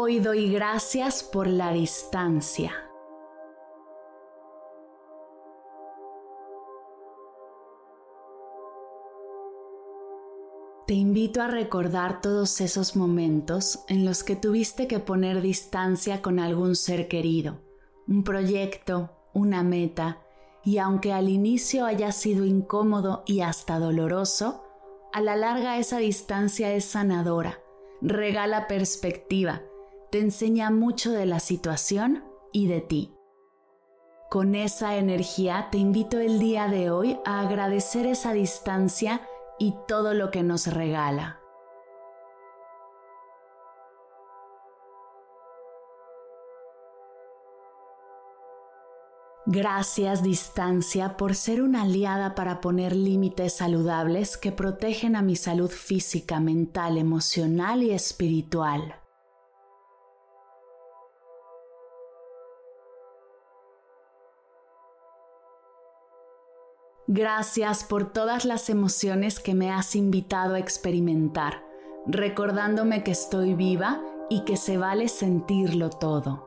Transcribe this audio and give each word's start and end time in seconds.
Hoy 0.00 0.20
doy 0.20 0.48
gracias 0.52 1.24
por 1.24 1.48
la 1.48 1.72
distancia. 1.72 2.72
Te 10.86 10.94
invito 10.94 11.42
a 11.42 11.48
recordar 11.48 12.20
todos 12.20 12.60
esos 12.60 12.94
momentos 12.94 13.80
en 13.88 14.04
los 14.04 14.22
que 14.22 14.36
tuviste 14.36 14.86
que 14.86 15.00
poner 15.00 15.42
distancia 15.42 16.22
con 16.22 16.38
algún 16.38 16.76
ser 16.76 17.08
querido, 17.08 17.58
un 18.06 18.22
proyecto, 18.22 19.10
una 19.34 19.64
meta, 19.64 20.20
y 20.62 20.78
aunque 20.78 21.12
al 21.12 21.28
inicio 21.28 21.86
haya 21.86 22.12
sido 22.12 22.44
incómodo 22.44 23.24
y 23.26 23.40
hasta 23.40 23.80
doloroso, 23.80 24.62
a 25.12 25.20
la 25.20 25.34
larga 25.34 25.76
esa 25.76 25.98
distancia 25.98 26.72
es 26.72 26.84
sanadora, 26.84 27.58
regala 28.00 28.68
perspectiva, 28.68 29.62
te 30.10 30.20
enseña 30.20 30.70
mucho 30.70 31.12
de 31.12 31.26
la 31.26 31.40
situación 31.40 32.24
y 32.52 32.66
de 32.66 32.80
ti. 32.80 33.14
Con 34.30 34.54
esa 34.54 34.96
energía 34.96 35.68
te 35.70 35.78
invito 35.78 36.18
el 36.18 36.38
día 36.38 36.68
de 36.68 36.90
hoy 36.90 37.18
a 37.24 37.40
agradecer 37.40 38.06
esa 38.06 38.32
distancia 38.32 39.22
y 39.58 39.74
todo 39.86 40.14
lo 40.14 40.30
que 40.30 40.42
nos 40.42 40.66
regala. 40.66 41.40
Gracias 49.50 50.22
distancia 50.22 51.16
por 51.16 51.34
ser 51.34 51.62
una 51.62 51.82
aliada 51.82 52.34
para 52.34 52.60
poner 52.60 52.94
límites 52.94 53.54
saludables 53.54 54.36
que 54.36 54.52
protegen 54.52 55.16
a 55.16 55.22
mi 55.22 55.36
salud 55.36 55.70
física, 55.70 56.38
mental, 56.38 56.98
emocional 56.98 57.82
y 57.82 57.92
espiritual. 57.92 59.07
Gracias 67.10 67.84
por 67.84 68.12
todas 68.12 68.44
las 68.44 68.68
emociones 68.68 69.40
que 69.40 69.54
me 69.54 69.70
has 69.70 69.96
invitado 69.96 70.56
a 70.56 70.58
experimentar, 70.58 71.64
recordándome 72.06 73.02
que 73.02 73.12
estoy 73.12 73.54
viva 73.54 74.02
y 74.28 74.44
que 74.44 74.58
se 74.58 74.76
vale 74.76 75.08
sentirlo 75.08 75.88
todo. 75.88 76.46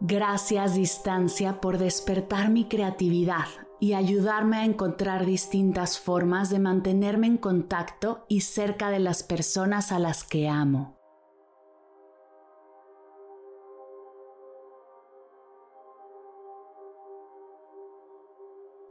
Gracias 0.00 0.74
distancia 0.74 1.60
por 1.60 1.78
despertar 1.78 2.50
mi 2.50 2.64
creatividad 2.64 3.46
y 3.78 3.92
ayudarme 3.92 4.56
a 4.56 4.64
encontrar 4.64 5.26
distintas 5.26 6.00
formas 6.00 6.50
de 6.50 6.58
mantenerme 6.58 7.28
en 7.28 7.36
contacto 7.36 8.24
y 8.26 8.40
cerca 8.40 8.90
de 8.90 8.98
las 8.98 9.22
personas 9.22 9.92
a 9.92 10.00
las 10.00 10.24
que 10.24 10.48
amo. 10.48 10.97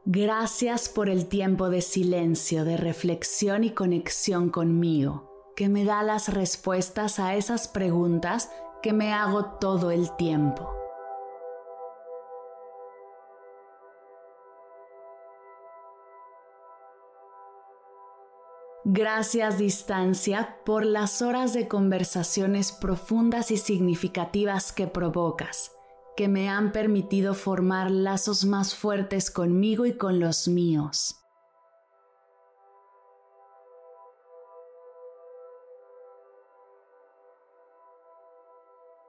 Gracias 0.09 0.87
por 0.87 1.09
el 1.09 1.27
tiempo 1.27 1.69
de 1.69 1.81
silencio, 1.81 2.63
de 2.63 2.77
reflexión 2.77 3.65
y 3.65 3.71
conexión 3.71 4.49
conmigo, 4.49 5.51
que 5.53 5.67
me 5.67 5.83
da 5.83 6.01
las 6.01 6.33
respuestas 6.33 7.19
a 7.19 7.35
esas 7.35 7.67
preguntas 7.67 8.49
que 8.81 8.93
me 8.93 9.11
hago 9.11 9.57
todo 9.59 9.91
el 9.91 10.15
tiempo. 10.15 10.73
Gracias 18.85 19.57
distancia 19.57 20.59
por 20.63 20.85
las 20.85 21.21
horas 21.21 21.51
de 21.51 21.67
conversaciones 21.67 22.71
profundas 22.71 23.51
y 23.51 23.57
significativas 23.57 24.71
que 24.71 24.87
provocas 24.87 25.76
que 26.17 26.27
me 26.27 26.49
han 26.49 26.71
permitido 26.71 27.35
formar 27.35 27.91
lazos 27.91 28.43
más 28.43 28.75
fuertes 28.75 29.29
conmigo 29.29 29.85
y 29.85 29.93
con 29.93 30.19
los 30.19 30.47
míos. 30.47 31.21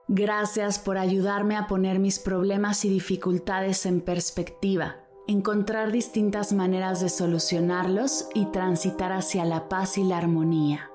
Gracias 0.07 0.77
por 0.79 0.97
ayudarme 0.97 1.55
a 1.55 1.67
poner 1.67 1.99
mis 1.99 2.19
problemas 2.19 2.85
y 2.85 2.89
dificultades 2.89 3.85
en 3.85 4.01
perspectiva, 4.01 4.97
encontrar 5.27 5.91
distintas 5.91 6.53
maneras 6.53 7.01
de 7.01 7.09
solucionarlos 7.09 8.27
y 8.35 8.45
transitar 8.45 9.11
hacia 9.11 9.45
la 9.45 9.67
paz 9.67 9.97
y 9.97 10.03
la 10.03 10.17
armonía. 10.17 10.88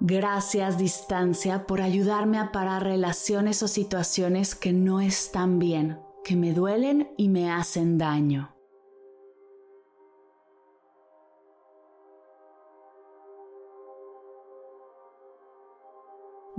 Gracias 0.00 0.78
distancia 0.78 1.66
por 1.66 1.80
ayudarme 1.80 2.38
a 2.38 2.52
parar 2.52 2.84
relaciones 2.84 3.62
o 3.64 3.68
situaciones 3.68 4.54
que 4.54 4.72
no 4.72 5.00
están 5.00 5.58
bien, 5.58 5.98
que 6.24 6.36
me 6.36 6.52
duelen 6.52 7.10
y 7.16 7.28
me 7.28 7.50
hacen 7.50 7.98
daño. 7.98 8.54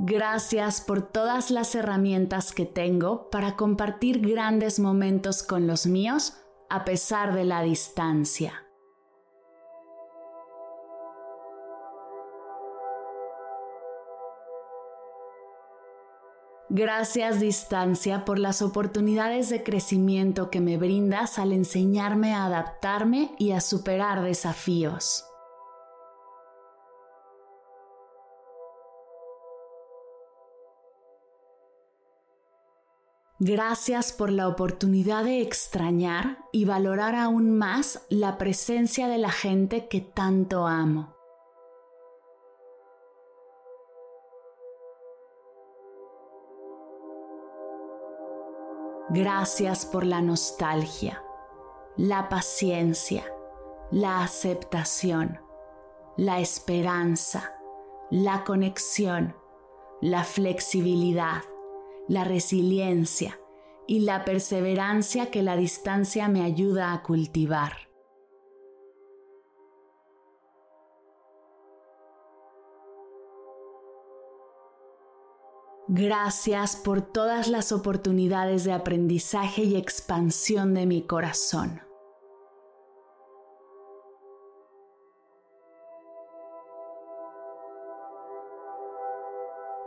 Gracias 0.01 0.81
por 0.81 1.01
todas 1.01 1.51
las 1.51 1.75
herramientas 1.75 2.53
que 2.53 2.65
tengo 2.65 3.29
para 3.29 3.55
compartir 3.55 4.19
grandes 4.19 4.79
momentos 4.79 5.43
con 5.43 5.67
los 5.67 5.85
míos 5.87 6.33
a 6.69 6.85
pesar 6.85 7.33
de 7.33 7.43
la 7.43 7.61
distancia. 7.61 8.68
Gracias 16.71 17.39
distancia 17.39 18.25
por 18.25 18.37
las 18.37 18.61
oportunidades 18.61 19.49
de 19.49 19.63
crecimiento 19.63 20.51
que 20.51 20.61
me 20.61 20.77
brindas 20.77 21.39
al 21.39 21.51
enseñarme 21.51 22.35
a 22.35 22.45
adaptarme 22.45 23.31
y 23.39 23.53
a 23.53 23.59
superar 23.59 24.21
desafíos. 24.21 25.25
Gracias 33.39 34.11
por 34.11 34.31
la 34.31 34.47
oportunidad 34.47 35.23
de 35.23 35.41
extrañar 35.41 36.37
y 36.51 36.65
valorar 36.65 37.15
aún 37.15 37.57
más 37.57 38.05
la 38.09 38.37
presencia 38.37 39.07
de 39.07 39.17
la 39.17 39.31
gente 39.31 39.87
que 39.87 40.01
tanto 40.01 40.67
amo. 40.67 41.18
Gracias 49.11 49.87
por 49.87 50.05
la 50.05 50.21
nostalgia, 50.21 51.23
la 51.97 52.29
paciencia, 52.29 53.25
la 53.89 54.21
aceptación, 54.21 55.39
la 56.15 56.39
esperanza, 56.39 57.55
la 58.11 58.43
conexión, 58.43 59.35
la 59.99 60.23
flexibilidad, 60.23 61.41
la 62.07 62.23
resiliencia 62.23 63.39
y 63.87 64.01
la 64.01 64.25
perseverancia 64.25 65.31
que 65.31 65.41
la 65.41 65.57
distancia 65.57 66.27
me 66.27 66.43
ayuda 66.43 66.93
a 66.93 67.01
cultivar. 67.01 67.88
Gracias 75.91 76.75
por 76.75 77.01
todas 77.01 77.47
las 77.47 77.71
oportunidades 77.71 78.63
de 78.63 78.73
aprendizaje 78.73 79.63
y 79.63 79.75
expansión 79.75 80.75
de 80.75 80.85
mi 80.85 81.01
corazón. 81.01 81.81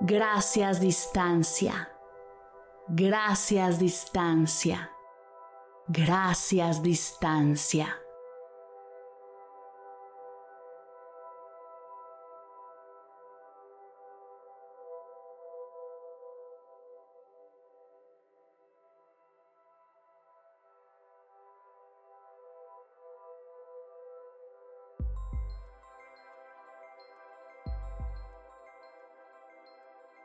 Gracias 0.01 0.81
distancia. 0.81 1.89
Gracias 2.89 3.79
distancia. 3.79 4.91
Gracias 5.87 6.83
distancia. 6.83 8.02